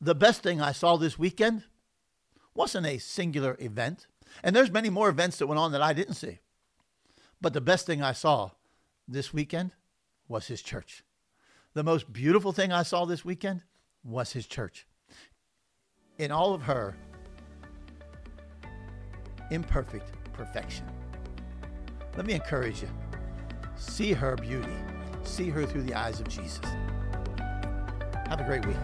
the 0.00 0.14
best 0.14 0.42
thing 0.42 0.60
I 0.60 0.72
saw 0.72 0.96
this 0.96 1.18
weekend 1.18 1.64
wasn't 2.54 2.86
a 2.86 2.98
singular 2.98 3.56
event. 3.60 4.06
And 4.42 4.54
there's 4.54 4.70
many 4.70 4.90
more 4.90 5.08
events 5.08 5.38
that 5.38 5.46
went 5.46 5.58
on 5.58 5.72
that 5.72 5.82
I 5.82 5.92
didn't 5.92 6.14
see. 6.14 6.40
But 7.40 7.52
the 7.52 7.60
best 7.60 7.86
thing 7.86 8.02
I 8.02 8.12
saw 8.12 8.50
this 9.06 9.32
weekend 9.32 9.72
was 10.28 10.46
his 10.46 10.62
church. 10.62 11.04
The 11.74 11.82
most 11.82 12.12
beautiful 12.12 12.52
thing 12.52 12.72
I 12.72 12.82
saw 12.82 13.04
this 13.04 13.24
weekend 13.24 13.62
was 14.02 14.32
his 14.32 14.46
church. 14.46 14.86
In 16.18 16.30
all 16.30 16.54
of 16.54 16.62
her 16.62 16.96
imperfect 19.50 20.10
perfection. 20.32 20.86
Let 22.16 22.26
me 22.26 22.34
encourage 22.34 22.82
you. 22.82 22.88
See 23.76 24.12
her 24.12 24.36
beauty. 24.36 24.93
See 25.24 25.48
her 25.50 25.66
through 25.66 25.82
the 25.82 25.94
eyes 25.94 26.20
of 26.20 26.28
Jesus. 26.28 26.60
Have 28.28 28.40
a 28.40 28.44
great 28.44 28.64
week. 28.66 28.76